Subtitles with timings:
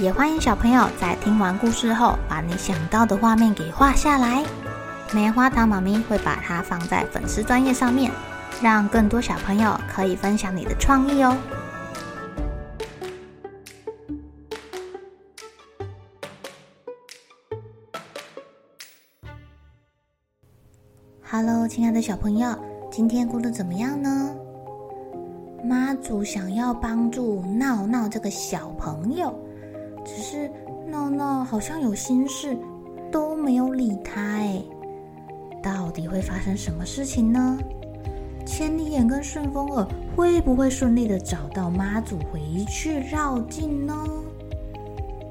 [0.00, 4.44] 也欢迎小朋友在听完故事后，把你想到的画面给画下来。
[5.12, 8.10] 棉花糖妈咪会把它放在粉丝专页上面，
[8.60, 11.36] 让更多小朋友可以分享你的创意哦。
[21.22, 22.52] Hello，亲爱的小朋友，
[22.90, 24.34] 今天过得怎么样呢？
[25.62, 29.32] 妈祖想要帮助闹闹这个小朋友，
[30.04, 30.50] 只是
[30.86, 32.56] 闹闹好像有心事，
[33.10, 34.20] 都没有理他。
[34.20, 34.62] 哎，
[35.62, 37.58] 到底会发生什么事情呢？
[38.46, 43.94] 千里眼跟顺风耳会不会顺利的找到妈祖回去绕境呢？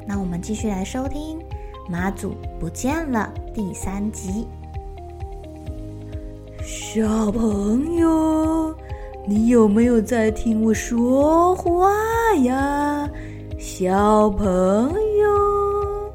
[0.08, 1.40] 那我们继续来收听
[1.88, 4.48] 《妈祖不见了》第三集。
[6.62, 8.76] 小朋友，
[9.28, 11.92] 你有没有在听我说话
[12.44, 13.08] 呀？
[13.84, 14.48] 小朋
[15.20, 16.14] 友，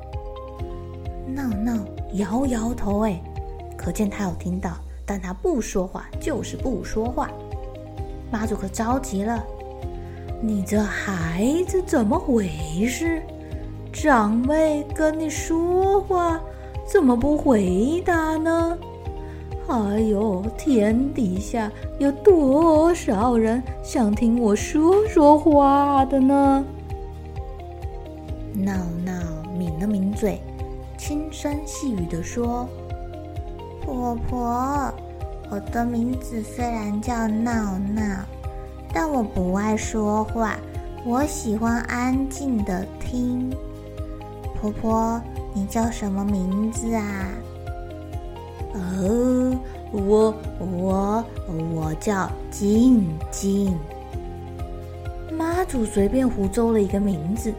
[1.27, 1.75] 闹闹
[2.15, 3.21] 摇摇头，哎，
[3.77, 4.71] 可见他有听到，
[5.05, 7.29] 但他不说话，就是不说话。
[8.31, 9.45] 妈祖可着急了，
[10.41, 12.49] 你这孩子怎么回
[12.87, 13.23] 事？
[13.93, 16.41] 长辈跟你说话，
[16.91, 18.79] 怎么不回答呢？
[19.69, 26.65] 哎呦，天底下有多少人想听我说说话的呢？
[28.65, 28.73] 闹
[29.05, 29.13] 闹
[29.57, 30.41] 抿了抿嘴，
[30.97, 32.69] 轻声细语地说
[33.85, 34.93] ：“婆婆，
[35.51, 38.25] 我的名字虽然叫闹闹，
[38.93, 40.57] 但我不爱说话，
[41.05, 43.49] 我喜欢安静的听。
[44.61, 45.21] 婆婆，
[45.55, 47.29] 你叫什么名字啊？”
[48.75, 49.57] 哦，
[49.93, 51.25] 我我
[51.75, 53.79] 我叫静静。
[55.33, 57.55] 妈祖随便胡诌了一个名字，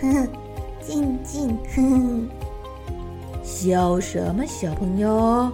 [0.00, 0.28] 呵呵，
[0.80, 2.28] 静静，呵呵。
[3.42, 5.50] 笑什么，小朋友？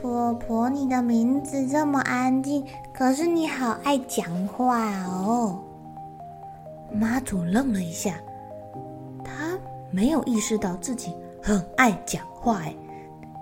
[0.00, 5.58] 婆婆，你的名字这么安静，可是你好爱讲话哦。
[6.92, 8.14] 妈祖愣了一下，
[9.24, 9.58] 她
[9.90, 12.74] 没有意识到自己很爱讲话，哎。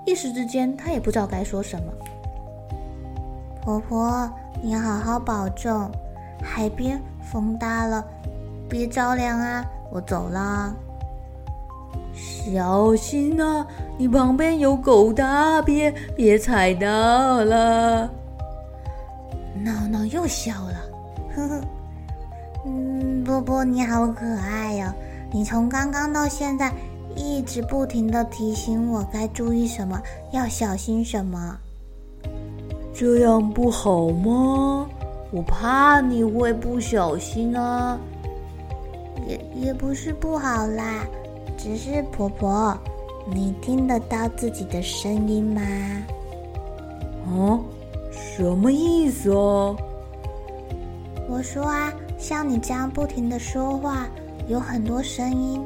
[0.07, 1.93] 一时之间，她也不知道该说什么。
[3.61, 4.31] 婆婆，
[4.63, 5.91] 你要好好保重，
[6.41, 8.05] 海边风大了，
[8.69, 9.65] 别着凉啊！
[9.91, 10.75] 我走了，
[12.13, 13.67] 小心啊！
[13.99, 18.11] 你旁边有狗大便，别踩到了。
[19.63, 20.75] 闹闹又笑了，
[21.35, 21.61] 呵呵，
[22.67, 24.95] 嗯，波波你好可爱哟、哦！
[25.33, 26.73] 你从刚刚到现在。
[27.19, 29.99] 一直不停地提醒我该注意什么，
[30.33, 31.57] 要小心什么。
[32.93, 34.87] 这样不好吗？
[35.31, 37.99] 我怕你会不小心啊。
[39.27, 41.05] 也也不是不好啦，
[41.59, 42.77] 只是婆婆，
[43.29, 45.61] 你听得到自己的声音吗？
[47.27, 47.61] 啊？
[48.13, 49.77] 什么意思哦？
[51.29, 54.07] 我说啊，像你这样不停的说话，
[54.47, 55.61] 有很多声音。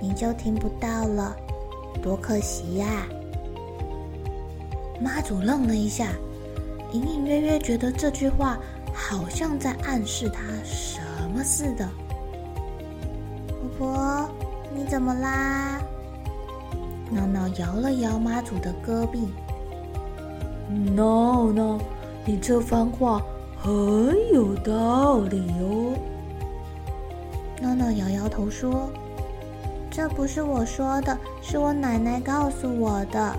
[0.00, 1.36] 你就听不到了，
[2.02, 3.06] 多可惜呀！
[5.00, 6.08] 妈祖愣了一下，
[6.90, 8.58] 隐隐约约觉得这句话
[8.92, 11.00] 好像在暗示他什
[11.32, 11.88] 么似的。
[13.78, 14.28] 婆婆，
[14.74, 15.80] 你怎么啦？
[17.10, 19.28] 闹闹摇了摇妈祖的胳臂。
[20.94, 21.78] 闹闹，
[22.24, 23.20] 你这番话
[23.60, 23.72] 很
[24.32, 25.92] 有道理哟。
[27.60, 28.90] 闹闹摇摇头说。
[29.90, 33.36] 这不是我说的，是我奶奶告诉我的。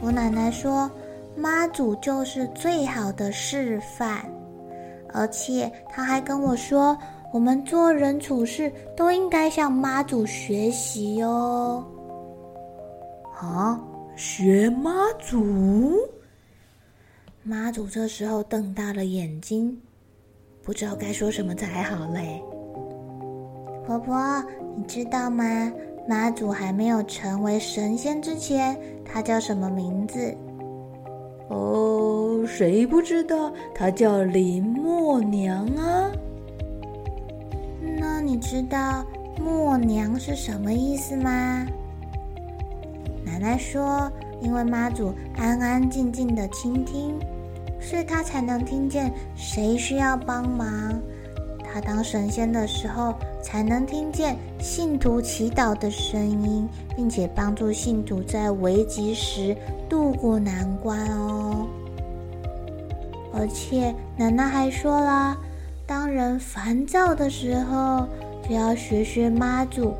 [0.00, 0.90] 我奶奶说，
[1.36, 4.24] 妈祖就是最好的示范，
[5.12, 6.98] 而且她还跟我说，
[7.32, 11.84] 我们做人处事都应该向妈祖学习哟。
[13.40, 13.80] 啊，
[14.16, 15.96] 学妈祖？
[17.42, 19.80] 妈祖这时候瞪大了眼睛，
[20.62, 22.42] 不知道该说什么才好嘞。
[23.86, 24.44] 婆婆，
[24.76, 25.44] 你知道吗？
[26.08, 30.34] 妈祖还没有成为神仙之前，她叫什么名字？
[31.48, 33.52] 哦，谁不知道？
[33.74, 36.10] 她叫林默娘啊。
[38.40, 39.04] 知道
[39.38, 41.66] 默娘是什么意思吗？
[43.24, 44.10] 奶奶说，
[44.40, 47.18] 因为妈祖安安静静的倾听，
[47.80, 51.00] 所以她才能听见谁需要帮忙。
[51.62, 59.56] 她当神仙的时候，才能听见信徒祈祷的声音，并且帮助信徒在危急时
[59.88, 61.68] 渡过难关哦。
[63.32, 65.36] 而且奶奶还说了，
[65.86, 68.08] 当人烦躁的时候，
[68.50, 69.94] 就要学学妈祖，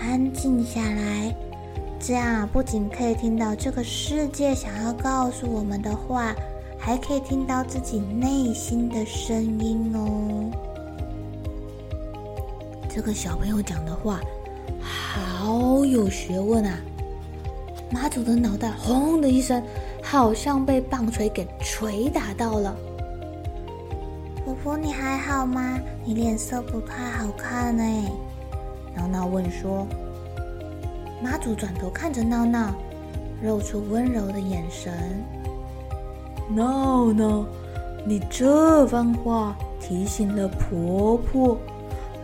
[0.00, 1.34] 安静下来。
[1.98, 6.32] 这样不仅可以听到这个世界想要告诉我们的话，
[6.78, 10.48] 还可以听到自己内心的声音哦。
[12.88, 14.20] 这个小朋友讲的话
[14.80, 16.78] 好有学问啊！
[17.90, 19.60] 妈祖的脑袋轰的一声，
[20.00, 22.76] 好像被棒槌给捶打到了。
[24.66, 25.78] 婆，你还好吗？
[26.04, 27.84] 你脸色不太好看呢。
[28.96, 29.86] 闹闹问说。
[31.22, 32.74] 妈祖转头看着闹闹，
[33.44, 34.92] 露出温柔的眼神。
[36.48, 37.46] 闹闹，
[38.04, 41.56] 你这番话提醒了婆婆。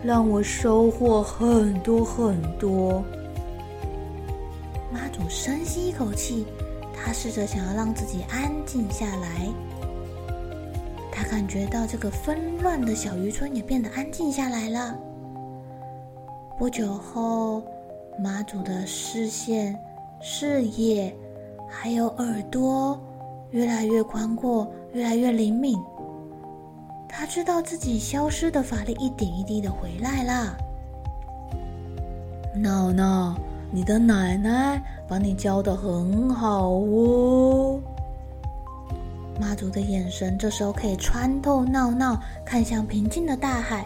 [0.02, 3.04] 让我收获很多很多。
[4.92, 6.44] 妈祖深吸一口气，
[6.92, 9.46] 她试着想要让自己安静下来。
[11.24, 14.96] 感觉到这个纷乱的小渔村也变得安静下来了。
[16.58, 17.62] 不久后，
[18.18, 19.78] 妈祖的视线、
[20.20, 21.14] 视野
[21.68, 22.98] 还有耳朵
[23.50, 25.78] 越来越宽阔，越来越灵敏。
[27.08, 30.56] 他知道自己消失的法力一点一滴的回来了。
[32.54, 33.34] 闹闹，
[33.70, 37.80] 你的奶奶把你教得很好哦。
[39.42, 42.16] 妈祖的眼神这时候可以穿透闹闹，
[42.46, 43.84] 看向平静的大海。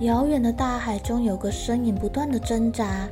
[0.00, 3.06] 遥远的大海中有个身影不断的挣扎。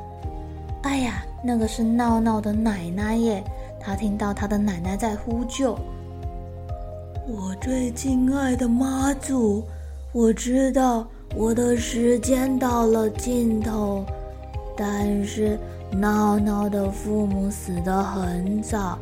[0.84, 3.44] 哎呀，那个是闹闹的奶奶耶！
[3.78, 5.78] 他听到他的奶奶在呼救。
[7.28, 9.62] 我最敬爱的妈祖，
[10.12, 11.06] 我知道
[11.36, 14.02] 我的时间到了尽头，
[14.74, 15.58] 但是
[15.92, 18.98] 闹闹的父母死得很早，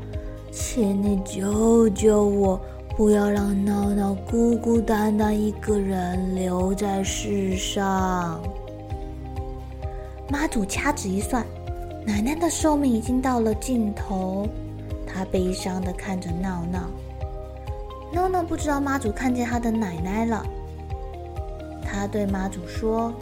[0.52, 2.60] 请你救救我，
[2.96, 8.40] 不要让闹闹孤孤单单一个人留在世上。
[10.28, 11.44] 妈祖掐指一算，
[12.04, 14.46] 奶奶的寿命已经到了尽头，
[15.06, 16.88] 她悲伤的看着闹闹。
[18.12, 20.44] 闹闹不知道妈祖看见他的奶奶了，
[21.84, 23.12] 他对妈祖说：“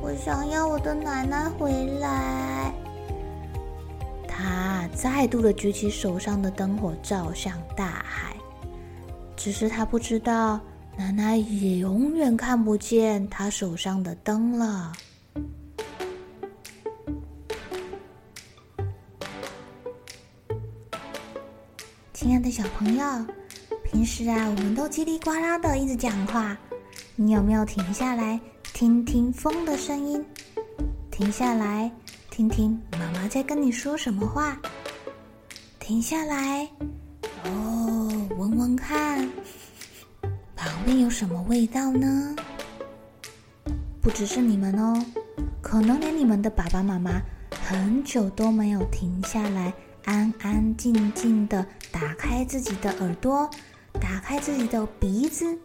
[0.00, 2.31] 我想要我的奶奶回来。”
[4.94, 8.36] 再度的举起手上的灯火，照向大海。
[9.36, 10.60] 只是他不知道，
[10.96, 14.92] 奶奶也永远看不见他手上的灯了。
[22.12, 23.04] 亲爱的小朋友。
[23.84, 26.56] 平时啊，我们都叽里呱啦的一直讲话，
[27.14, 28.40] 你有没有停下来
[28.72, 30.24] 听听风的声音？
[31.10, 31.92] 停下来
[32.30, 34.58] 听听妈妈在跟你说什么话？
[35.82, 36.68] 停下来，
[37.44, 39.28] 哦，闻闻看，
[40.54, 42.36] 旁边有什么味道呢？
[44.00, 45.04] 不只是你们哦，
[45.60, 47.20] 可能连你们的爸爸妈妈
[47.66, 53.50] 很久都没有停下来，安安静静的打开自己的耳朵。
[54.00, 55.58] 打开自己的鼻子，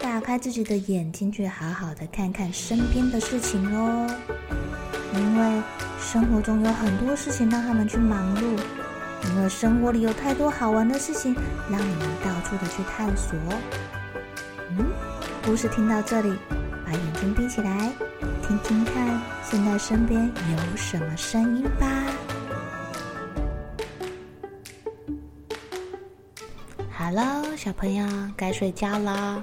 [0.00, 4.08] 打开自己的眼睛，去好好的看看身边的事情哦。
[5.14, 5.62] 因为
[6.00, 8.58] 生活中有很多事情让他们去忙碌，
[9.28, 11.34] 因为生活里有太多好玩的事情，
[11.70, 13.36] 让你们到处的去探索。
[14.70, 14.86] 嗯，
[15.44, 16.36] 故事听到这里，
[16.84, 17.92] 把眼睛闭起来，
[18.46, 21.86] 听听看，现在身边有什么声音吧。
[26.90, 29.42] 好了，小朋友该睡觉了，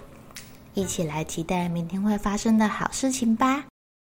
[0.74, 3.68] 一起来期待明天会发生的好事情吧。